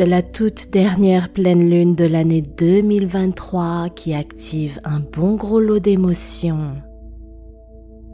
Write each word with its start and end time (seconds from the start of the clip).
C'est 0.00 0.06
la 0.06 0.22
toute 0.22 0.70
dernière 0.70 1.30
pleine 1.30 1.68
lune 1.68 1.94
de 1.94 2.06
l'année 2.06 2.40
2023 2.40 3.90
qui 3.90 4.14
active 4.14 4.80
un 4.82 4.98
bon 4.98 5.36
gros 5.36 5.60
lot 5.60 5.78
d'émotions. 5.78 6.76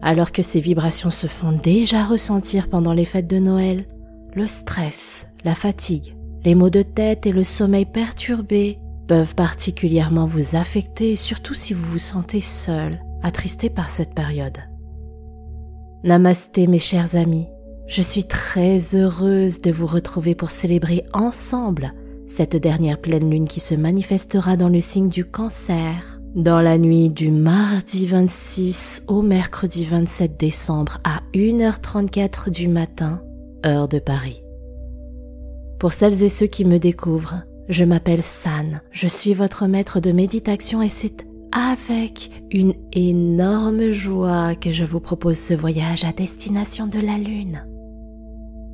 Alors 0.02 0.32
que 0.32 0.42
ces 0.42 0.58
vibrations 0.58 1.12
se 1.12 1.28
font 1.28 1.52
déjà 1.52 2.04
ressentir 2.04 2.68
pendant 2.70 2.92
les 2.92 3.04
fêtes 3.04 3.28
de 3.28 3.38
Noël, 3.38 3.84
le 4.34 4.48
stress, 4.48 5.28
la 5.44 5.54
fatigue, 5.54 6.16
les 6.44 6.56
maux 6.56 6.70
de 6.70 6.82
tête 6.82 7.24
et 7.24 7.30
le 7.30 7.44
sommeil 7.44 7.84
perturbé 7.84 8.80
peuvent 9.06 9.36
particulièrement 9.36 10.26
vous 10.26 10.56
affecter, 10.56 11.14
surtout 11.14 11.54
si 11.54 11.72
vous 11.72 11.86
vous 11.86 12.00
sentez 12.00 12.40
seul, 12.40 13.00
attristé 13.22 13.70
par 13.70 13.90
cette 13.90 14.12
période. 14.12 14.58
Namasté 16.02 16.66
mes 16.66 16.80
chers 16.80 17.14
amis, 17.14 17.46
je 17.86 18.02
suis 18.02 18.24
très 18.24 18.94
heureuse 18.94 19.60
de 19.60 19.70
vous 19.70 19.86
retrouver 19.86 20.34
pour 20.34 20.50
célébrer 20.50 21.04
ensemble 21.12 21.92
cette 22.26 22.56
dernière 22.56 23.00
pleine 23.00 23.30
lune 23.30 23.48
qui 23.48 23.60
se 23.60 23.74
manifestera 23.74 24.56
dans 24.56 24.68
le 24.68 24.80
signe 24.80 25.08
du 25.08 25.24
cancer 25.24 26.16
dans 26.36 26.60
la 26.60 26.76
nuit 26.76 27.08
du 27.08 27.30
mardi 27.30 28.06
26 28.06 29.04
au 29.08 29.22
mercredi 29.22 29.86
27 29.86 30.38
décembre 30.38 30.98
à 31.02 31.22
1h34 31.32 32.50
du 32.50 32.68
matin, 32.68 33.22
heure 33.64 33.88
de 33.88 33.98
Paris. 33.98 34.38
Pour 35.80 35.94
celles 35.94 36.22
et 36.22 36.28
ceux 36.28 36.46
qui 36.46 36.66
me 36.66 36.78
découvrent, 36.78 37.42
je 37.70 37.84
m'appelle 37.84 38.22
San, 38.22 38.82
je 38.90 39.08
suis 39.08 39.32
votre 39.32 39.66
maître 39.66 39.98
de 39.98 40.12
méditation 40.12 40.82
et 40.82 40.90
c'est 40.90 41.26
avec 41.52 42.30
une 42.50 42.74
énorme 42.92 43.90
joie 43.90 44.54
que 44.56 44.72
je 44.72 44.84
vous 44.84 45.00
propose 45.00 45.38
ce 45.38 45.54
voyage 45.54 46.04
à 46.04 46.12
destination 46.12 46.86
de 46.86 47.00
la 47.00 47.16
Lune. 47.16 47.64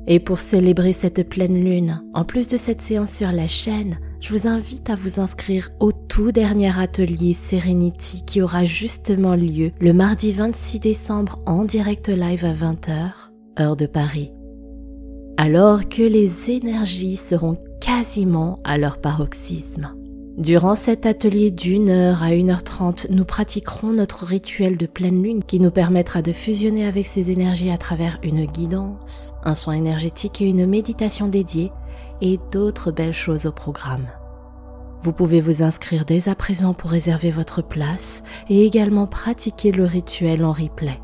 Et 0.07 0.19
pour 0.19 0.39
célébrer 0.39 0.93
cette 0.93 1.27
pleine 1.29 1.63
Lune, 1.63 2.03
en 2.13 2.25
plus 2.25 2.47
de 2.47 2.57
cette 2.57 2.81
séance 2.81 3.11
sur 3.11 3.31
la 3.31 3.47
chaîne, 3.47 3.99
je 4.19 4.29
vous 4.33 4.47
invite 4.47 4.89
à 4.89 4.95
vous 4.95 5.19
inscrire 5.19 5.69
au 5.79 5.91
tout 5.91 6.31
dernier 6.31 6.77
atelier 6.77 7.33
Serenity 7.33 8.23
qui 8.25 8.41
aura 8.41 8.65
justement 8.65 9.35
lieu 9.35 9.71
le 9.79 9.93
mardi 9.93 10.33
26 10.33 10.79
décembre 10.79 11.39
en 11.45 11.63
direct 11.65 12.09
live 12.09 12.45
à 12.45 12.53
20h, 12.53 13.11
heure 13.59 13.75
de 13.75 13.85
Paris. 13.85 14.31
Alors 15.37 15.89
que 15.89 16.03
les 16.03 16.51
énergies 16.51 17.15
seront 17.15 17.55
quasiment 17.81 18.59
à 18.63 18.77
leur 18.77 19.01
paroxysme. 19.01 19.93
Durant 20.37 20.75
cet 20.75 21.05
atelier 21.05 21.51
d'une 21.51 21.91
heure 21.91 22.23
à 22.23 22.33
une 22.33 22.49
heure 22.49 22.63
trente, 22.63 23.05
nous 23.11 23.23
pratiquerons 23.23 23.93
notre 23.93 24.25
rituel 24.25 24.77
de 24.77 24.87
pleine 24.87 25.21
lune 25.21 25.43
qui 25.43 25.59
nous 25.59 25.69
permettra 25.69 26.23
de 26.23 26.31
fusionner 26.31 26.87
avec 26.87 27.05
ces 27.05 27.29
énergies 27.29 27.69
à 27.69 27.77
travers 27.77 28.17
une 28.23 28.45
guidance, 28.45 29.33
un 29.43 29.53
soin 29.53 29.75
énergétique 29.75 30.41
et 30.41 30.49
une 30.49 30.65
méditation 30.65 31.27
dédiée 31.27 31.71
et 32.21 32.39
d'autres 32.51 32.91
belles 32.91 33.13
choses 33.13 33.45
au 33.45 33.51
programme. 33.51 34.07
Vous 35.01 35.13
pouvez 35.13 35.39
vous 35.39 35.61
inscrire 35.61 36.03
dès 36.03 36.27
à 36.27 36.33
présent 36.33 36.73
pour 36.73 36.89
réserver 36.89 37.29
votre 37.29 37.61
place 37.61 38.23
et 38.49 38.65
également 38.65 39.05
pratiquer 39.05 39.71
le 39.71 39.85
rituel 39.85 40.43
en 40.43 40.51
replay. 40.51 40.99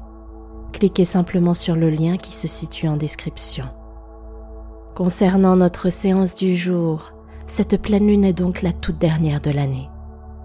Cliquez 0.74 1.06
simplement 1.06 1.54
sur 1.54 1.76
le 1.76 1.92
lien 1.92 2.18
qui 2.18 2.32
se 2.32 2.48
situe 2.48 2.88
en 2.88 2.98
description. 2.98 3.66
Concernant 4.96 5.56
notre 5.56 5.92
séance 5.92 6.34
du 6.34 6.56
jour, 6.56 7.14
cette 7.52 7.82
pleine 7.82 8.08
lune 8.08 8.26
est 8.26 8.34
donc 8.34 8.62
la 8.62 8.74
toute 8.74 8.98
dernière 8.98 9.42
de 9.42 9.52
l'année. 9.52 9.90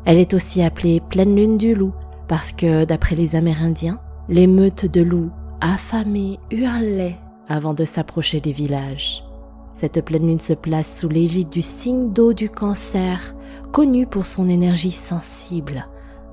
Elle 0.04 0.18
est 0.18 0.34
aussi 0.34 0.62
appelée 0.62 1.00
pleine 1.00 1.34
lune 1.34 1.56
du 1.56 1.74
loup 1.74 1.94
parce 2.28 2.52
que, 2.52 2.84
d'après 2.84 3.16
les 3.16 3.36
Amérindiens, 3.36 4.00
les 4.28 4.46
meutes 4.46 4.86
de 4.86 5.02
loups 5.02 5.30
affamés 5.60 6.38
hurlaient 6.50 7.18
avant 7.48 7.74
de 7.74 7.84
s'approcher 7.84 8.40
des 8.40 8.52
villages. 8.52 9.24
Cette 9.72 10.04
pleine 10.04 10.26
lune 10.26 10.40
se 10.40 10.52
place 10.52 11.00
sous 11.00 11.08
l'égide 11.08 11.48
du 11.48 11.62
signe 11.62 12.12
d'eau 12.12 12.32
du 12.32 12.48
cancer, 12.48 13.34
connu 13.72 14.06
pour 14.06 14.26
son 14.26 14.48
énergie 14.48 14.92
sensible, 14.92 15.86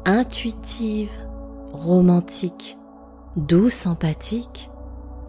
intuitive, 0.05 1.17
romantique, 1.73 2.77
douce, 3.35 3.87
empathique 3.87 4.69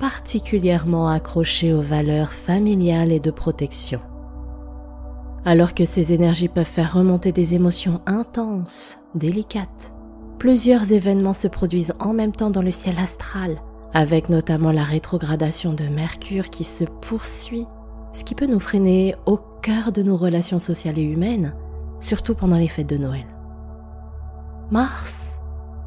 particulièrement 0.02 1.08
accroché 1.08 1.72
aux 1.72 1.81
valeurs 1.81 2.32
familiales 2.32 3.12
et 3.12 3.20
de 3.20 3.31
protection. 3.31 4.00
Alors 5.44 5.75
que 5.75 5.84
ces 5.84 6.12
énergies 6.12 6.48
peuvent 6.48 6.64
faire 6.64 6.94
remonter 6.94 7.32
des 7.32 7.54
émotions 7.54 8.00
intenses, 8.06 8.98
délicates, 9.14 9.92
plusieurs 10.38 10.92
événements 10.92 11.32
se 11.32 11.48
produisent 11.48 11.94
en 11.98 12.12
même 12.12 12.32
temps 12.32 12.50
dans 12.50 12.62
le 12.62 12.70
ciel 12.70 12.98
astral, 12.98 13.60
avec 13.92 14.28
notamment 14.28 14.72
la 14.72 14.84
rétrogradation 14.84 15.72
de 15.72 15.84
Mercure 15.84 16.50
qui 16.50 16.64
se 16.64 16.84
poursuit, 16.84 17.66
ce 18.12 18.25
qui 18.25 18.34
peut 18.34 18.47
nous 18.47 18.60
freiner 18.60 19.16
au 19.26 19.38
cœur 19.62 19.92
de 19.92 20.02
nos 20.02 20.16
relations 20.16 20.58
sociales 20.58 20.98
et 20.98 21.02
humaines, 21.02 21.54
surtout 22.00 22.34
pendant 22.34 22.56
les 22.56 22.69
fêtes 22.69 22.88
de 22.88 22.97
Noël. 22.97 23.26
Mars 24.70 25.42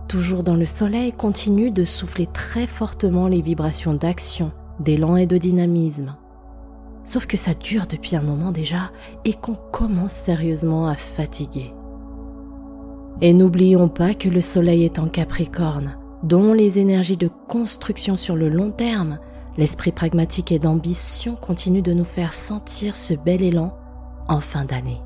toujours 0.07 0.43
dans 0.43 0.55
le 0.55 0.65
soleil, 0.65 1.11
continue 1.11 1.71
de 1.71 1.83
souffler 1.83 2.27
très 2.27 2.67
fortement 2.67 3.27
les 3.27 3.41
vibrations 3.41 3.93
d'action, 3.93 4.51
d'élan 4.79 5.15
et 5.15 5.25
de 5.25 5.37
dynamisme. 5.37 6.15
Sauf 7.05 7.27
que 7.27 7.37
ça 7.37 7.53
dure 7.53 7.87
depuis 7.87 8.17
un 8.17 8.21
moment 8.21 8.51
déjà 8.51 8.91
et 9.23 9.33
qu'on 9.33 9.55
commence 9.55 10.11
sérieusement 10.11 10.87
à 10.87 10.95
fatiguer. 10.95 11.73
Et 13.21 13.31
n'oublions 13.31 13.87
pas 13.87 14.13
que 14.13 14.27
le 14.27 14.41
soleil 14.41 14.83
est 14.83 14.99
en 14.99 15.07
Capricorne, 15.07 15.97
dont 16.23 16.51
les 16.51 16.79
énergies 16.79 17.15
de 17.15 17.29
construction 17.47 18.17
sur 18.17 18.35
le 18.35 18.49
long 18.49 18.71
terme, 18.71 19.19
l'esprit 19.57 19.91
pragmatique 19.91 20.51
et 20.51 20.59
d'ambition 20.59 21.35
continuent 21.35 21.83
de 21.83 21.93
nous 21.93 22.03
faire 22.03 22.33
sentir 22.33 22.95
ce 22.95 23.13
bel 23.13 23.41
élan 23.41 23.77
en 24.27 24.39
fin 24.39 24.65
d'année. 24.65 24.99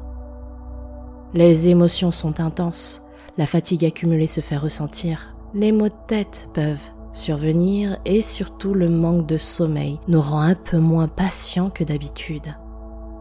Les 1.33 1.69
émotions 1.69 2.11
sont 2.11 2.39
intenses, 2.39 3.03
la 3.37 3.45
fatigue 3.45 3.85
accumulée 3.85 4.25
se 4.25 4.41
fait 4.41 4.57
ressentir, 4.57 5.35
les 5.53 5.71
maux 5.71 5.89
de 5.89 5.93
tête 6.07 6.49
peuvent 6.53 6.91
survenir 7.13 7.97
et 8.05 8.21
surtout 8.21 8.73
le 8.73 8.89
manque 8.89 9.25
de 9.25 9.37
sommeil 9.37 9.99
nous 10.07 10.21
rend 10.21 10.41
un 10.41 10.55
peu 10.55 10.77
moins 10.77 11.07
patients 11.07 11.69
que 11.69 11.83
d'habitude. 11.83 12.55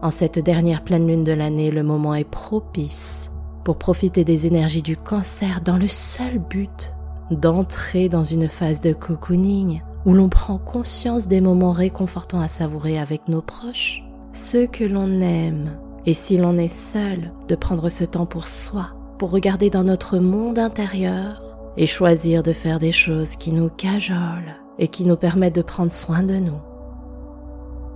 En 0.01 0.11
cette 0.11 0.39
dernière 0.39 0.83
pleine 0.83 1.07
lune 1.07 1.23
de 1.23 1.33
l'année, 1.33 1.71
le 1.71 1.83
moment 1.83 2.15
est 2.15 2.29
propice 2.29 3.31
pour 3.65 3.77
profiter 3.77 4.23
des 4.23 4.47
énergies 4.47 4.81
du 4.81 4.95
cancer 4.95 5.61
dans 5.61 5.77
le 5.77 5.87
seul 5.87 6.39
but 6.39 6.93
d'entrer 7.31 8.09
dans 8.09 8.23
une 8.23 8.47
phase 8.47 8.81
de 8.81 8.93
cocooning 8.93 9.81
où 10.05 10.13
l'on 10.13 10.29
prend 10.29 10.57
conscience 10.57 11.27
des 11.27 11.41
moments 11.41 11.71
réconfortants 11.71 12.39
à 12.39 12.47
savourer 12.47 12.97
avec 12.97 13.27
nos 13.27 13.41
proches, 13.41 14.03
ceux 14.31 14.65
que 14.65 14.83
l'on 14.83 15.19
aime, 15.21 15.77
et 16.05 16.13
si 16.13 16.37
l'on 16.37 16.57
est 16.57 16.73
seul, 16.73 17.31
de 17.47 17.55
prendre 17.55 17.89
ce 17.89 18.05
temps 18.05 18.25
pour 18.25 18.47
soi, 18.47 18.91
pour 19.17 19.31
regarder 19.31 19.69
dans 19.69 19.83
notre 19.83 20.17
monde 20.17 20.57
intérieur 20.57 21.48
et 21.77 21.85
choisir 21.85 22.43
de 22.43 22.53
faire 22.53 22.79
des 22.79 22.91
choses 22.91 23.35
qui 23.35 23.51
nous 23.51 23.69
cajolent 23.69 24.55
et 24.77 24.87
qui 24.87 25.05
nous 25.05 25.17
permettent 25.17 25.55
de 25.55 25.61
prendre 25.61 25.91
soin 25.91 26.23
de 26.23 26.35
nous. 26.35 26.59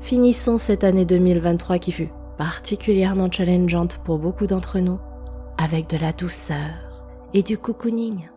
Finissons 0.01 0.57
cette 0.57 0.83
année 0.83 1.05
2023 1.05 1.79
qui 1.79 1.91
fut 1.91 2.09
particulièrement 2.37 3.31
challengeante 3.31 3.99
pour 4.03 4.17
beaucoup 4.17 4.47
d'entre 4.47 4.79
nous 4.79 4.99
avec 5.57 5.89
de 5.89 5.97
la 5.97 6.11
douceur 6.11 7.05
et 7.33 7.43
du 7.43 7.57
cocooning. 7.57 8.29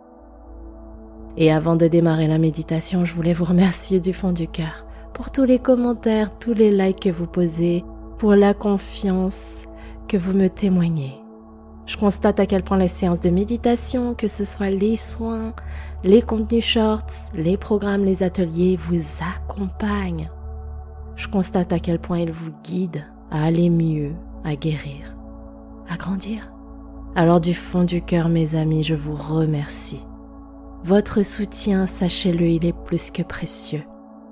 Et 1.36 1.52
avant 1.52 1.76
de 1.76 1.86
démarrer 1.88 2.28
la 2.28 2.38
méditation, 2.38 3.04
je 3.04 3.12
voulais 3.12 3.34
vous 3.34 3.44
remercier 3.44 4.00
du 4.00 4.12
fond 4.12 4.32
du 4.32 4.48
cœur 4.48 4.86
pour 5.12 5.30
tous 5.30 5.44
les 5.44 5.58
commentaires, 5.58 6.38
tous 6.38 6.54
les 6.54 6.70
likes 6.70 7.00
que 7.00 7.10
vous 7.10 7.26
posez, 7.26 7.84
pour 8.18 8.34
la 8.34 8.54
confiance 8.54 9.66
que 10.08 10.16
vous 10.16 10.32
me 10.32 10.48
témoignez. 10.48 11.25
Je 11.86 11.96
constate 11.96 12.40
à 12.40 12.46
quel 12.46 12.64
point 12.64 12.78
les 12.78 12.88
séances 12.88 13.20
de 13.20 13.30
méditation, 13.30 14.14
que 14.14 14.26
ce 14.26 14.44
soit 14.44 14.70
les 14.70 14.96
soins, 14.96 15.54
les 16.02 16.20
contenus 16.20 16.64
shorts, 16.64 17.06
les 17.32 17.56
programmes, 17.56 18.04
les 18.04 18.24
ateliers, 18.24 18.76
vous 18.76 19.00
accompagnent. 19.22 20.28
Je 21.14 21.28
constate 21.28 21.72
à 21.72 21.78
quel 21.78 22.00
point 22.00 22.18
ils 22.18 22.32
vous 22.32 22.50
guident 22.64 23.04
à 23.30 23.44
aller 23.44 23.70
mieux, 23.70 24.12
à 24.44 24.56
guérir, 24.56 25.16
à 25.88 25.96
grandir. 25.96 26.52
Alors 27.14 27.40
du 27.40 27.54
fond 27.54 27.84
du 27.84 28.02
cœur, 28.02 28.28
mes 28.28 28.56
amis, 28.56 28.82
je 28.82 28.96
vous 28.96 29.14
remercie. 29.14 30.04
Votre 30.82 31.22
soutien, 31.22 31.86
sachez-le, 31.86 32.46
il 32.46 32.66
est 32.66 32.76
plus 32.84 33.12
que 33.12 33.22
précieux. 33.22 33.84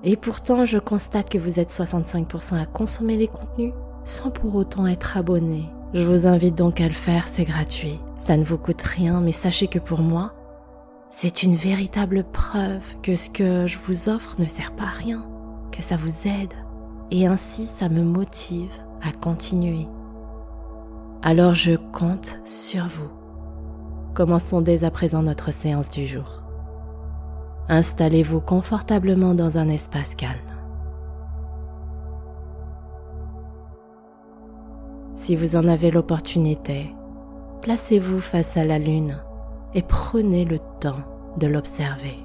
Et 0.02 0.16
pourtant, 0.16 0.64
je 0.64 0.78
constate 0.78 1.30
que 1.30 1.38
vous 1.38 1.60
êtes 1.60 1.70
65% 1.70 2.60
à 2.60 2.66
consommer 2.66 3.16
les 3.16 3.28
contenus 3.28 3.72
sans 4.02 4.30
pour 4.30 4.56
autant 4.56 4.86
être 4.86 5.16
abonné 5.16 5.64
je 5.94 6.02
vous 6.02 6.26
invite 6.26 6.56
donc 6.56 6.80
à 6.80 6.88
le 6.88 6.92
faire, 6.92 7.28
c'est 7.28 7.44
gratuit. 7.44 8.00
Ça 8.18 8.36
ne 8.36 8.44
vous 8.44 8.58
coûte 8.58 8.82
rien, 8.82 9.20
mais 9.20 9.32
sachez 9.32 9.68
que 9.68 9.78
pour 9.78 10.00
moi, 10.00 10.32
c'est 11.10 11.44
une 11.44 11.54
véritable 11.54 12.24
preuve 12.24 12.82
que 13.00 13.14
ce 13.14 13.30
que 13.30 13.68
je 13.68 13.78
vous 13.78 14.08
offre 14.08 14.34
ne 14.40 14.46
sert 14.46 14.74
pas 14.74 14.84
à 14.84 14.98
rien, 14.98 15.24
que 15.70 15.82
ça 15.82 15.96
vous 15.96 16.26
aide. 16.26 16.52
Et 17.12 17.26
ainsi, 17.26 17.66
ça 17.66 17.88
me 17.88 18.02
motive 18.02 18.72
à 19.02 19.12
continuer. 19.12 19.86
Alors 21.22 21.54
je 21.54 21.76
compte 21.92 22.40
sur 22.44 22.88
vous. 22.88 23.10
Commençons 24.14 24.62
dès 24.62 24.82
à 24.82 24.90
présent 24.90 25.22
notre 25.22 25.52
séance 25.52 25.90
du 25.90 26.06
jour. 26.06 26.42
Installez-vous 27.68 28.40
confortablement 28.40 29.34
dans 29.34 29.58
un 29.58 29.68
espace 29.68 30.14
calme. 30.16 30.53
Si 35.24 35.36
vous 35.36 35.56
en 35.56 35.66
avez 35.68 35.90
l'opportunité, 35.90 36.94
placez-vous 37.62 38.20
face 38.20 38.58
à 38.58 38.64
la 38.66 38.78
lune 38.78 39.24
et 39.72 39.80
prenez 39.80 40.44
le 40.44 40.58
temps 40.80 41.00
de 41.38 41.46
l'observer. 41.46 42.18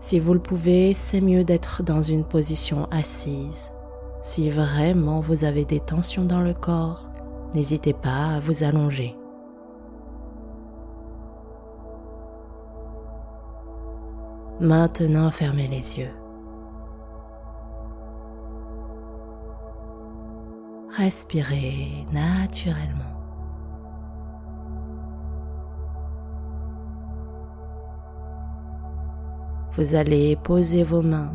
Si 0.00 0.18
vous 0.18 0.34
le 0.34 0.38
pouvez, 0.38 0.92
c'est 0.92 1.22
mieux 1.22 1.44
d'être 1.44 1.82
dans 1.82 2.02
une 2.02 2.26
position 2.26 2.88
assise. 2.90 3.72
Si 4.20 4.50
vraiment 4.50 5.20
vous 5.20 5.44
avez 5.44 5.64
des 5.64 5.80
tensions 5.80 6.26
dans 6.26 6.42
le 6.42 6.52
corps, 6.52 7.08
n'hésitez 7.54 7.94
pas 7.94 8.34
à 8.34 8.40
vous 8.40 8.64
allonger. 8.64 9.16
Maintenant, 14.60 15.30
fermez 15.30 15.68
les 15.68 16.00
yeux. 16.00 16.21
Respirez 20.96 22.04
naturellement. 22.12 22.98
Vous 29.72 29.94
allez 29.94 30.36
poser 30.36 30.82
vos 30.82 31.00
mains 31.00 31.32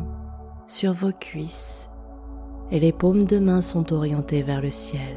sur 0.68 0.92
vos 0.92 1.10
cuisses 1.10 1.90
et 2.70 2.78
les 2.78 2.92
paumes 2.92 3.24
de 3.24 3.40
main 3.40 3.60
sont 3.60 3.92
orientées 3.92 4.44
vers 4.44 4.60
le 4.60 4.70
ciel. 4.70 5.16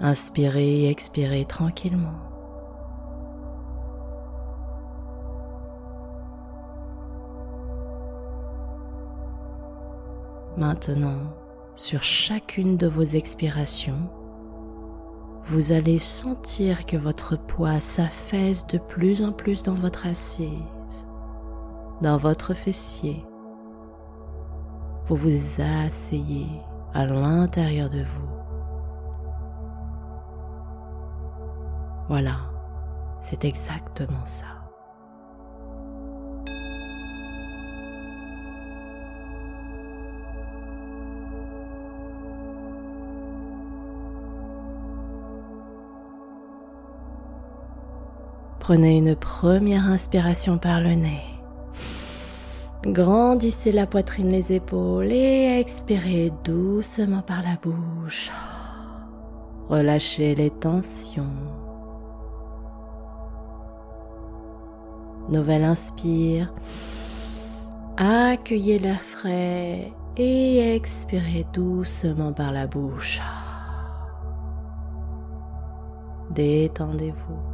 Inspirez 0.00 0.80
et 0.80 0.90
expirez 0.90 1.44
tranquillement. 1.44 2.33
Maintenant, 10.56 11.34
sur 11.74 12.04
chacune 12.04 12.76
de 12.76 12.86
vos 12.86 13.02
expirations, 13.02 14.08
vous 15.46 15.72
allez 15.72 15.98
sentir 15.98 16.86
que 16.86 16.96
votre 16.96 17.36
poids 17.36 17.80
s'affaisse 17.80 18.64
de 18.68 18.78
plus 18.78 19.22
en 19.24 19.32
plus 19.32 19.64
dans 19.64 19.74
votre 19.74 20.06
assise, 20.06 21.06
dans 22.00 22.16
votre 22.16 22.54
fessier. 22.54 23.24
Vous 25.06 25.16
vous 25.16 25.60
asseyez 25.60 26.46
à 26.94 27.04
l'intérieur 27.04 27.90
de 27.90 28.04
vous. 28.04 28.28
Voilà, 32.08 32.36
c'est 33.20 33.44
exactement 33.44 34.24
ça. 34.24 34.63
Prenez 48.64 48.96
une 48.96 49.14
première 49.14 49.86
inspiration 49.88 50.56
par 50.56 50.80
le 50.80 50.94
nez. 50.94 51.20
Grandissez 52.82 53.72
la 53.72 53.86
poitrine, 53.86 54.30
les 54.30 54.54
épaules 54.54 55.12
et 55.12 55.60
expirez 55.60 56.32
doucement 56.44 57.20
par 57.20 57.42
la 57.42 57.56
bouche. 57.62 58.32
Relâchez 59.68 60.34
les 60.34 60.48
tensions. 60.48 61.26
Nouvelle 65.28 65.64
inspire. 65.64 66.50
Accueillez 67.98 68.78
l'air 68.78 69.02
frais 69.02 69.92
et 70.16 70.74
expirez 70.74 71.44
doucement 71.52 72.32
par 72.32 72.50
la 72.50 72.66
bouche. 72.66 73.20
Détendez-vous. 76.30 77.53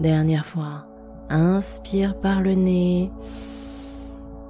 Dernière 0.00 0.44
fois. 0.44 0.86
Inspire 1.28 2.20
par 2.20 2.40
le 2.40 2.54
nez. 2.54 3.10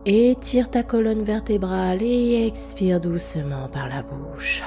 Étire 0.04 0.70
ta 0.70 0.82
colonne 0.82 1.22
vertébrale 1.22 2.02
et 2.02 2.46
expire 2.46 3.00
doucement 3.00 3.68
par 3.72 3.88
la 3.88 4.02
bouche. 4.02 4.62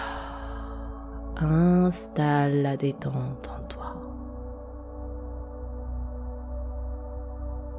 Installe 1.37 2.61
la 2.61 2.77
détente 2.77 3.49
en 3.49 3.67
toi. 3.67 3.95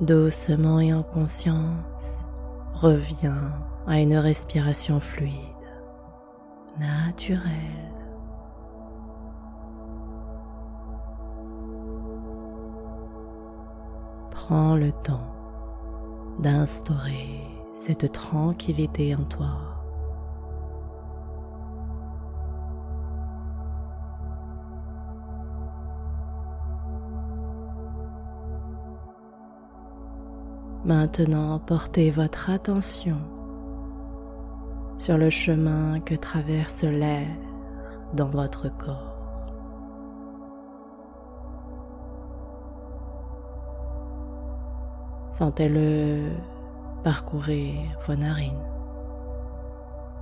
Doucement 0.00 0.80
et 0.80 0.94
en 0.94 1.02
conscience, 1.02 2.24
reviens 2.72 3.52
à 3.86 4.00
une 4.00 4.16
respiration 4.16 5.00
fluide, 5.00 5.34
naturelle. 6.78 7.99
Prends 14.50 14.74
le 14.74 14.90
temps 14.90 15.32
d'instaurer 16.40 17.40
cette 17.72 18.10
tranquillité 18.10 19.14
en 19.14 19.22
toi. 19.22 19.46
Maintenant, 30.84 31.60
portez 31.60 32.10
votre 32.10 32.50
attention 32.50 33.18
sur 34.98 35.16
le 35.16 35.30
chemin 35.30 36.00
que 36.00 36.16
traverse 36.16 36.82
l'air 36.82 37.28
dans 38.14 38.28
votre 38.28 38.68
corps. 38.68 39.19
Sentez-le 45.30 46.32
parcourir 47.04 47.78
vos 48.06 48.16
narines, 48.16 48.66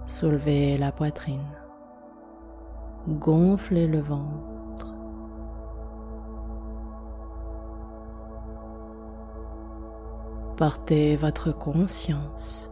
soulevez 0.07 0.77
la 0.77 0.93
poitrine, 0.93 1.57
gonflez 3.09 3.87
le 3.87 4.01
ventre. 4.01 4.95
Portez 10.59 11.17
votre 11.17 11.53
conscience 11.53 12.71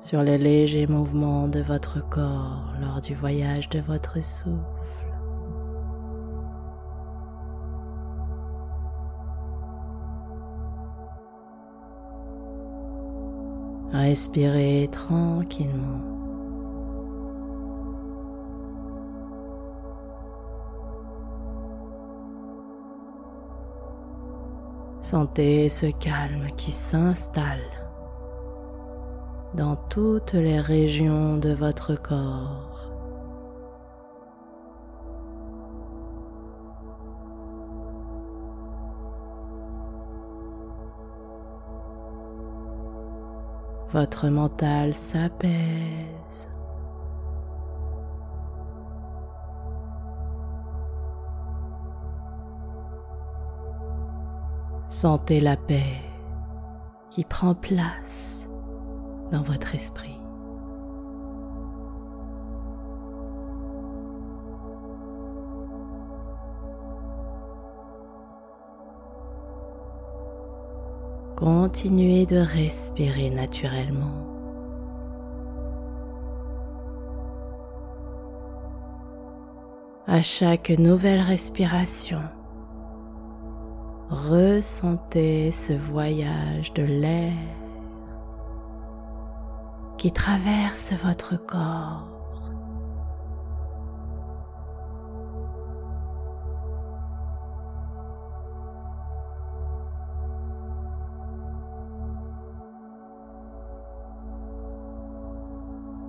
sur 0.00 0.22
les 0.22 0.38
légers 0.38 0.86
mouvements 0.86 1.46
de 1.46 1.60
votre 1.60 2.00
corps 2.08 2.72
lors 2.80 3.00
du 3.00 3.14
voyage 3.14 3.68
de 3.68 3.78
votre 3.80 4.24
souffle. 4.24 5.09
Respirez 14.00 14.88
tranquillement. 14.90 16.00
Sentez 25.02 25.68
ce 25.68 25.86
calme 25.86 26.46
qui 26.56 26.70
s'installe 26.70 27.58
dans 29.54 29.76
toutes 29.76 30.32
les 30.32 30.60
régions 30.60 31.36
de 31.36 31.52
votre 31.52 31.94
corps. 31.94 32.99
Votre 43.92 44.28
mental 44.28 44.94
s'apaise. 44.94 46.48
Sentez 54.90 55.40
la 55.40 55.56
paix 55.56 55.96
qui 57.10 57.24
prend 57.24 57.54
place 57.54 58.48
dans 59.32 59.42
votre 59.42 59.74
esprit. 59.74 60.19
Continuez 71.50 72.26
de 72.26 72.36
respirer 72.36 73.28
naturellement. 73.28 74.24
À 80.06 80.22
chaque 80.22 80.70
nouvelle 80.70 81.20
respiration, 81.20 82.20
Ressentez 84.10 85.50
ce 85.50 85.72
voyage 85.72 86.72
de 86.74 86.84
l'air 86.84 87.32
qui 89.98 90.12
traverse 90.12 90.92
votre 91.02 91.36
corps. 91.36 92.19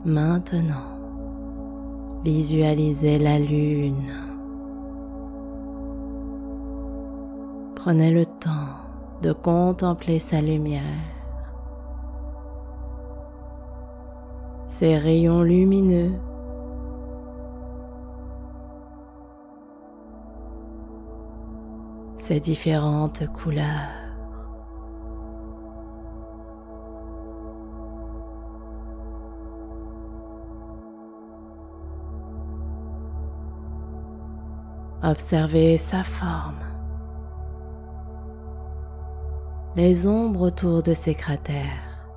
Maintenant, 0.04 0.98
visualisez 2.24 3.20
la 3.20 3.38
lune. 3.38 4.12
Prenez 7.76 8.10
le 8.12 8.26
temps 8.26 8.78
de 9.22 9.32
contempler 9.32 10.18
sa 10.18 10.42
lumière, 10.42 10.82
ses 14.68 14.98
rayons 14.98 15.44
lumineux 15.44 16.14
ses 22.18 22.40
différentes 22.40 23.28
couleurs. 23.34 24.01
Observez 35.12 35.78
sa 35.78 36.06
forme, 36.06 36.64
les 39.76 40.08
ombres 40.08 40.44
autour 40.44 40.82
de 40.84 40.94
ses 40.94 41.16
cratères. 41.16 42.08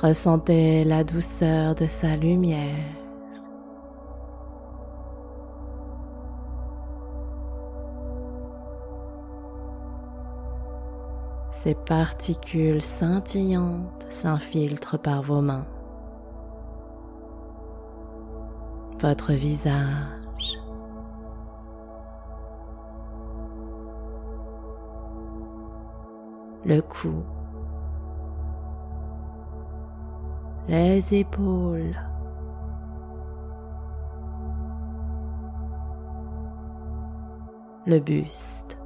Ressentez 0.00 0.84
la 0.84 1.04
douceur 1.04 1.74
de 1.74 1.84
sa 1.84 2.16
lumière. 2.16 3.03
Ces 11.64 11.74
particules 11.74 12.82
scintillantes 12.82 14.04
s'infiltrent 14.10 14.98
par 14.98 15.22
vos 15.22 15.40
mains, 15.40 15.64
votre 19.00 19.32
visage, 19.32 20.60
le 26.66 26.82
cou, 26.82 27.22
les 30.68 31.14
épaules, 31.14 31.96
le 37.86 38.00
buste. 38.00 38.83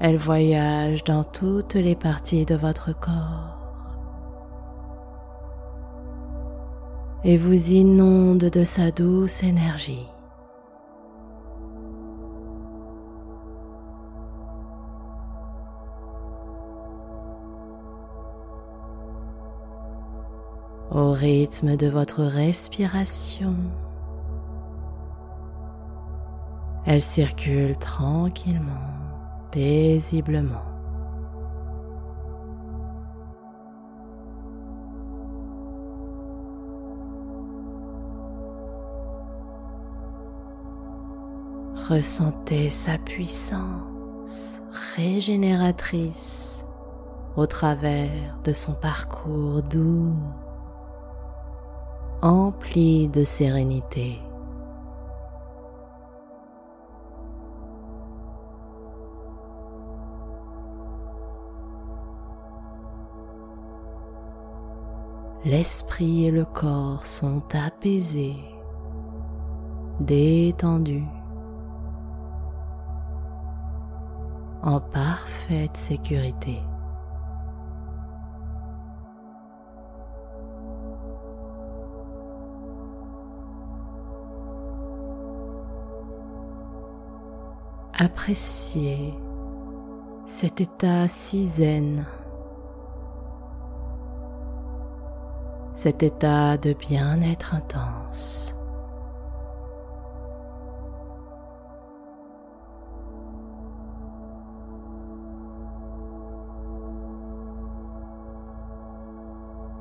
Elle 0.00 0.16
voyage 0.16 1.02
dans 1.02 1.24
toutes 1.24 1.74
les 1.74 1.96
parties 1.96 2.46
de 2.46 2.54
votre 2.54 2.96
corps 2.96 3.58
et 7.24 7.36
vous 7.36 7.72
inonde 7.72 8.44
de 8.44 8.62
sa 8.62 8.92
douce 8.92 9.42
énergie. 9.42 10.06
Au 20.92 21.10
rythme 21.10 21.76
de 21.76 21.88
votre 21.88 22.22
respiration, 22.22 23.56
elle 26.86 27.02
circule 27.02 27.76
tranquillement 27.76 28.97
paisiblement. 29.50 30.62
Ressentez 41.88 42.68
sa 42.68 42.98
puissance 42.98 44.60
régénératrice 44.94 46.64
au 47.36 47.46
travers 47.46 48.38
de 48.44 48.52
son 48.52 48.74
parcours 48.74 49.62
doux, 49.62 50.12
empli 52.20 53.08
de 53.08 53.24
sérénité. 53.24 54.20
L'esprit 65.44 66.26
et 66.26 66.30
le 66.30 66.44
corps 66.44 67.06
sont 67.06 67.42
apaisés, 67.54 68.36
détendus, 70.00 71.06
en 74.62 74.80
parfaite 74.80 75.76
sécurité. 75.76 76.58
Appréciez 88.00 89.14
cet 90.24 90.60
état 90.60 91.08
si 91.08 91.48
zen 91.48 92.04
cet 95.78 96.02
état 96.02 96.56
de 96.56 96.72
bien-être 96.72 97.54
intense. 97.54 98.56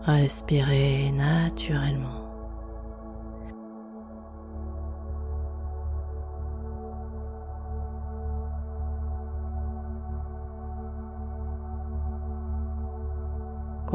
Respirez 0.03 1.11
naturellement. 1.13 2.26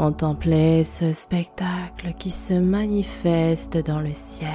Contemplez 0.03 0.83
ce 0.83 1.13
spectacle 1.13 2.13
qui 2.19 2.31
se 2.31 2.55
manifeste 2.55 3.87
dans 3.87 4.01
le 4.01 4.13
ciel. 4.13 4.51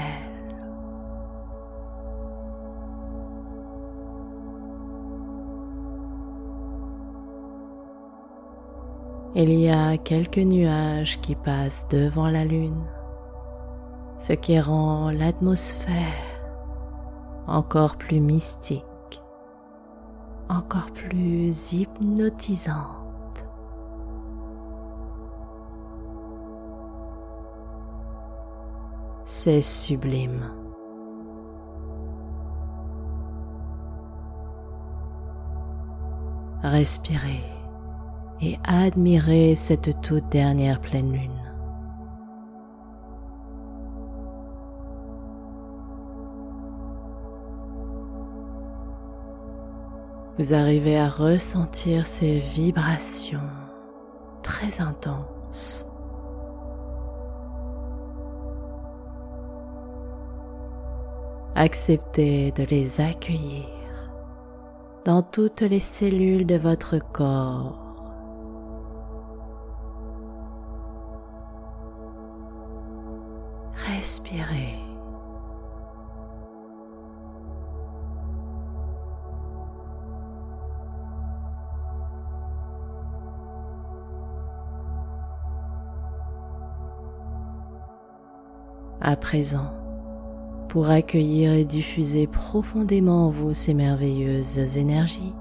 Il 9.36 9.54
y 9.54 9.70
a 9.70 9.96
quelques 9.96 10.38
nuages 10.38 11.22
qui 11.22 11.36
passent 11.36 11.88
devant 11.88 12.30
la 12.30 12.44
lune, 12.44 12.84
ce 14.18 14.34
qui 14.34 14.60
rend 14.60 15.12
l'atmosphère 15.12 15.94
encore 17.48 17.96
plus 17.96 18.20
mystique, 18.20 18.84
encore 20.50 20.92
plus 20.92 21.72
hypnotisante. 21.72 23.07
Sublime. 29.62 30.52
Respirez 36.64 37.44
et 38.42 38.58
admirez 38.64 39.56
cette 39.56 40.02
toute 40.02 40.30
dernière 40.30 40.82
pleine 40.82 41.12
lune. 41.12 41.48
vous 50.38 50.54
arrivez 50.54 50.98
à 50.98 51.10
ressentir 51.10 52.06
ces 52.06 52.38
vibrations 52.38 53.40
très 54.44 54.82
intenses. 54.82 55.86
Acceptez 61.60 62.52
de 62.52 62.64
les 62.66 63.02
accueillir 63.02 63.66
dans 65.06 65.24
toutes 65.24 65.62
les 65.62 65.80
cellules 65.80 66.46
de 66.46 66.56
votre 66.56 67.00
corps. 67.00 67.80
Respirez. 73.76 74.76
À 89.02 89.16
présent, 89.16 89.77
pour 90.70 90.90
accueillir 90.90 91.54
et 91.54 91.66
diffuser 91.66 92.28
profondément 92.28 93.28
en 93.28 93.30
vous 93.30 93.54
ces 93.54 93.74
merveilleuses 93.74 94.78
énergies, 94.78 95.34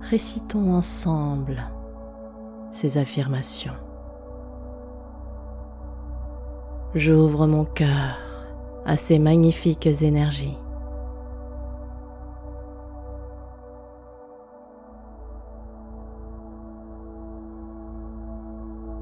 récitons 0.00 0.74
ensemble 0.74 1.62
ces 2.70 2.98
affirmations. 2.98 3.74
J'ouvre 6.94 7.46
mon 7.46 7.64
cœur 7.64 8.18
à 8.86 8.96
ces 8.96 9.18
magnifiques 9.18 9.86
énergies. 9.86 10.58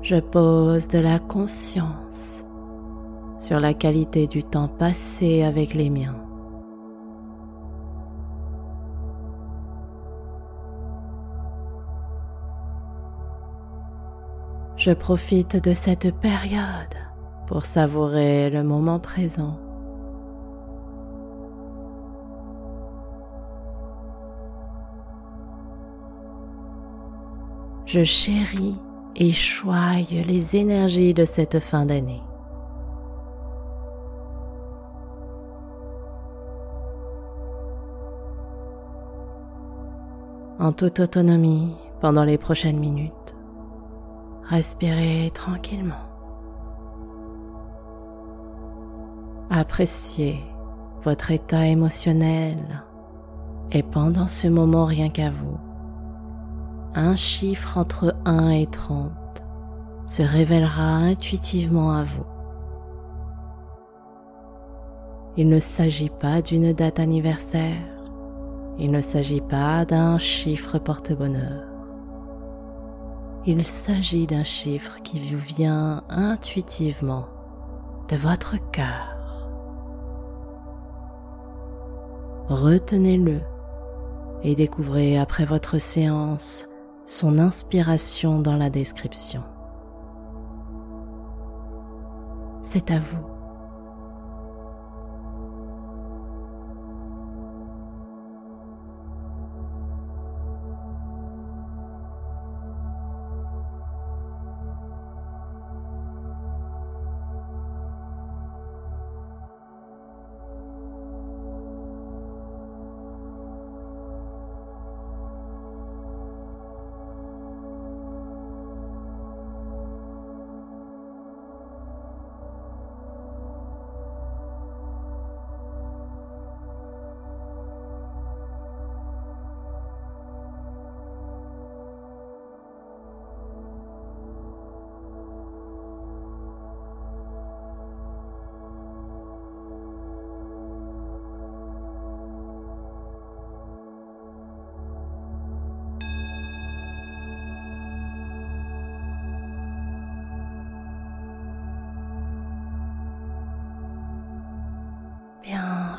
Je 0.02 0.16
pose 0.16 0.88
de 0.88 0.98
la 0.98 1.18
conscience 1.18 2.44
sur 3.42 3.58
la 3.58 3.74
qualité 3.74 4.28
du 4.28 4.44
temps 4.44 4.68
passé 4.68 5.42
avec 5.42 5.74
les 5.74 5.90
miens. 5.90 6.14
Je 14.76 14.92
profite 14.92 15.62
de 15.62 15.74
cette 15.74 16.14
période 16.20 16.94
pour 17.48 17.64
savourer 17.64 18.48
le 18.48 18.62
moment 18.62 19.00
présent. 19.00 19.58
Je 27.86 28.04
chéris 28.04 28.76
et 29.16 29.32
choye 29.32 30.22
les 30.28 30.56
énergies 30.56 31.12
de 31.12 31.24
cette 31.24 31.58
fin 31.58 31.86
d'année. 31.86 32.22
En 40.62 40.72
toute 40.72 41.00
autonomie 41.00 41.74
pendant 42.00 42.22
les 42.22 42.38
prochaines 42.38 42.78
minutes. 42.78 43.34
Respirez 44.44 45.28
tranquillement. 45.34 46.06
Appréciez 49.50 50.38
votre 51.02 51.32
état 51.32 51.66
émotionnel 51.66 52.84
et 53.72 53.82
pendant 53.82 54.28
ce 54.28 54.46
moment 54.46 54.84
rien 54.84 55.08
qu'à 55.08 55.30
vous, 55.30 55.58
un 56.94 57.16
chiffre 57.16 57.76
entre 57.76 58.14
1 58.24 58.50
et 58.50 58.66
30 58.66 59.10
se 60.06 60.22
révélera 60.22 60.82
intuitivement 60.82 61.90
à 61.90 62.04
vous. 62.04 62.26
Il 65.36 65.48
ne 65.48 65.58
s'agit 65.58 66.10
pas 66.20 66.40
d'une 66.40 66.72
date 66.72 67.00
anniversaire, 67.00 67.91
il 68.78 68.90
ne 68.90 69.00
s'agit 69.00 69.40
pas 69.40 69.84
d'un 69.84 70.18
chiffre 70.18 70.78
porte-bonheur. 70.78 71.64
Il 73.44 73.64
s'agit 73.64 74.26
d'un 74.26 74.44
chiffre 74.44 75.00
qui 75.02 75.18
vous 75.18 75.38
vient 75.38 76.04
intuitivement 76.08 77.26
de 78.08 78.16
votre 78.16 78.56
cœur. 78.70 79.48
Retenez-le 82.48 83.40
et 84.42 84.54
découvrez 84.54 85.18
après 85.18 85.44
votre 85.44 85.78
séance 85.78 86.68
son 87.06 87.38
inspiration 87.38 88.40
dans 88.40 88.56
la 88.56 88.70
description. 88.70 89.42
C'est 92.62 92.90
à 92.90 92.98
vous. 92.98 93.31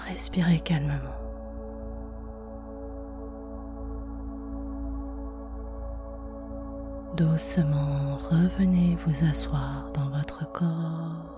Respirez 0.08 0.60
calmement. 0.60 1.20
Doucement, 7.16 8.18
revenez 8.18 8.96
vous 8.96 9.24
asseoir 9.24 9.92
dans 9.94 10.10
votre 10.10 10.52
corps. 10.52 11.34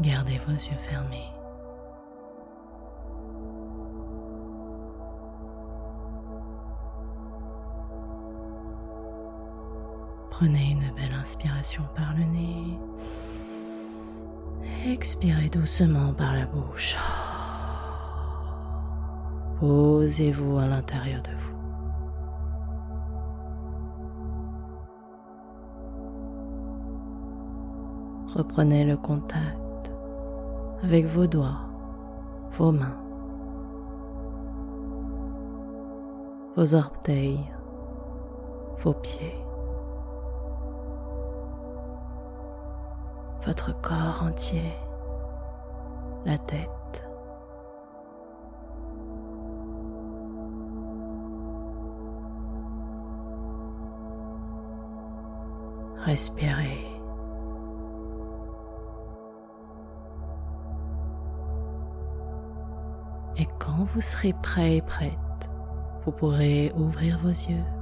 Gardez 0.00 0.38
vos 0.46 0.52
yeux 0.52 0.78
fermés. 0.78 1.37
Prenez 10.38 10.70
une 10.70 10.94
belle 10.94 11.18
inspiration 11.20 11.82
par 11.96 12.14
le 12.16 12.22
nez. 12.22 12.78
Expirez 14.86 15.48
doucement 15.48 16.12
par 16.12 16.32
la 16.32 16.46
bouche. 16.46 16.96
Posez-vous 19.58 20.58
à 20.58 20.66
l'intérieur 20.66 21.22
de 21.22 21.30
vous. 21.32 21.56
Reprenez 28.36 28.84
le 28.84 28.96
contact 28.96 29.92
avec 30.84 31.04
vos 31.06 31.26
doigts, 31.26 31.68
vos 32.52 32.70
mains, 32.70 33.02
vos 36.54 36.74
orteils, 36.74 37.44
vos 38.78 38.94
pieds. 38.94 39.47
votre 43.48 43.72
corps 43.80 44.22
entier, 44.22 44.74
la 46.26 46.36
tête. 46.36 46.68
Respirez. 56.04 56.84
Et 63.38 63.46
quand 63.58 63.84
vous 63.84 64.02
serez 64.02 64.34
prêt 64.42 64.76
et 64.76 64.82
prête, 64.82 65.10
vous 66.02 66.12
pourrez 66.12 66.70
ouvrir 66.76 67.18
vos 67.20 67.28
yeux. 67.28 67.77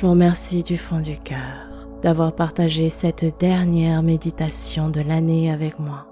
Je 0.00 0.06
vous 0.06 0.12
remercie 0.12 0.62
du 0.62 0.78
fond 0.78 1.00
du 1.00 1.18
cœur 1.18 1.86
d'avoir 2.00 2.34
partagé 2.34 2.88
cette 2.88 3.38
dernière 3.38 4.02
méditation 4.02 4.88
de 4.88 5.02
l'année 5.02 5.52
avec 5.52 5.78
moi. 5.78 6.06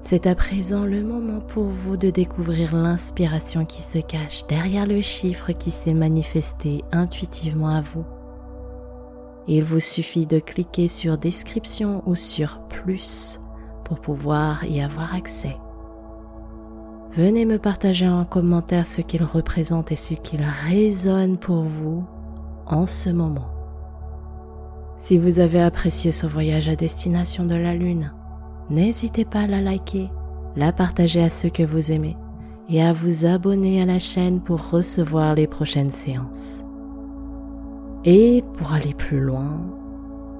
C'est 0.00 0.28
à 0.28 0.36
présent 0.36 0.84
le 0.84 1.02
moment 1.02 1.40
pour 1.40 1.64
vous 1.64 1.96
de 1.96 2.08
découvrir 2.08 2.76
l'inspiration 2.76 3.64
qui 3.64 3.82
se 3.82 3.98
cache 3.98 4.46
derrière 4.46 4.86
le 4.86 5.00
chiffre 5.00 5.50
qui 5.50 5.72
s'est 5.72 5.92
manifesté 5.92 6.84
intuitivement 6.92 7.70
à 7.70 7.80
vous. 7.80 8.04
Il 9.48 9.64
vous 9.64 9.80
suffit 9.80 10.26
de 10.26 10.38
cliquer 10.38 10.86
sur 10.86 11.18
description 11.18 12.04
ou 12.06 12.14
sur 12.14 12.60
plus 12.68 13.40
pour 13.84 13.98
pouvoir 13.98 14.62
y 14.62 14.80
avoir 14.80 15.16
accès. 15.16 15.56
Venez 17.10 17.44
me 17.44 17.58
partager 17.58 18.06
en 18.08 18.24
commentaire 18.24 18.86
ce 18.86 19.00
qu'il 19.00 19.24
représente 19.24 19.90
et 19.90 19.96
ce 19.96 20.14
qu'il 20.14 20.44
résonne 20.44 21.38
pour 21.38 21.64
vous 21.64 22.06
en 22.66 22.86
ce 22.86 23.10
moment. 23.10 23.48
Si 24.96 25.18
vous 25.18 25.40
avez 25.40 25.60
apprécié 25.60 26.10
ce 26.10 26.26
voyage 26.26 26.68
à 26.68 26.76
destination 26.76 27.44
de 27.44 27.54
la 27.54 27.74
Lune, 27.74 28.12
n'hésitez 28.70 29.24
pas 29.24 29.40
à 29.40 29.46
la 29.46 29.60
liker, 29.60 30.10
la 30.56 30.72
partager 30.72 31.22
à 31.22 31.28
ceux 31.28 31.50
que 31.50 31.62
vous 31.62 31.92
aimez 31.92 32.16
et 32.68 32.82
à 32.82 32.92
vous 32.92 33.26
abonner 33.26 33.82
à 33.82 33.86
la 33.86 33.98
chaîne 33.98 34.40
pour 34.40 34.70
recevoir 34.70 35.34
les 35.34 35.46
prochaines 35.46 35.90
séances. 35.90 36.64
Et 38.04 38.42
pour 38.54 38.72
aller 38.72 38.94
plus 38.94 39.20
loin, 39.20 39.60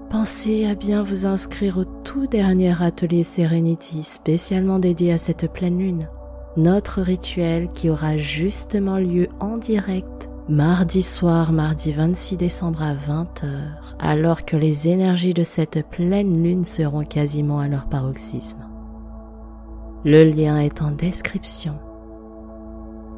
pensez 0.09 0.67
à 0.67 0.75
bien 0.75 1.03
vous 1.03 1.27
inscrire 1.27 1.79
au 1.79 1.85
tout 1.85 2.27
dernier 2.27 2.83
atelier 2.83 3.25
Serenity 3.25 4.05
spécialement 4.05 4.79
dédié 4.79 5.13
à 5.13 5.19
cette 5.19 5.53
pleine 5.53 5.79
lune, 5.79 6.09
notre 6.57 7.03
rituel 7.03 7.69
qui 7.75 7.91
aura 7.91 8.17
justement 8.17 8.99
lieu 8.99 9.29
en 9.41 9.59
direct 9.59 10.31
mardi 10.49 11.03
soir, 11.03 11.53
mardi 11.53 11.93
26 11.93 12.37
décembre 12.37 12.83
à 12.83 12.95
20h, 12.95 13.47
alors 13.99 14.45
que 14.45 14.57
les 14.57 14.89
énergies 14.89 15.35
de 15.35 15.43
cette 15.43 15.89
pleine 15.89 16.43
lune 16.43 16.65
seront 16.65 17.05
quasiment 17.05 17.59
à 17.59 17.69
leur 17.69 17.89
paroxysme. 17.89 18.65
Le 20.05 20.23
lien 20.25 20.61
est 20.61 20.83
en 20.83 20.93
description. 20.93 21.79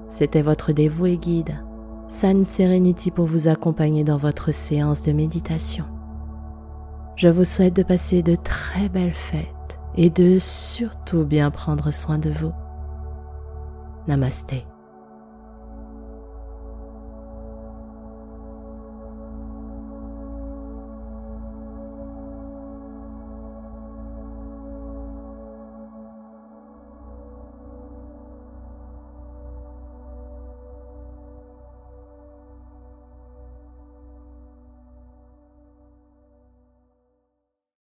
C'était 0.08 0.40
votre 0.40 0.72
dévoué 0.72 1.18
guide, 1.18 1.62
San 2.08 2.46
Serenity, 2.46 3.10
pour 3.10 3.26
vous 3.26 3.48
accompagner 3.48 4.04
dans 4.04 4.16
votre 4.16 4.52
séance 4.52 5.02
de 5.02 5.12
méditation. 5.12 5.84
Je 7.16 7.28
vous 7.28 7.44
souhaite 7.44 7.76
de 7.76 7.82
passer 7.82 8.22
de 8.22 8.36
très 8.36 8.88
belles 8.88 9.12
fêtes 9.12 9.78
et 9.96 10.08
de 10.08 10.38
surtout 10.38 11.24
bien 11.24 11.50
prendre 11.50 11.90
soin 11.90 12.16
de 12.16 12.30
vous. 12.30 12.52
Namasté. 14.06 14.64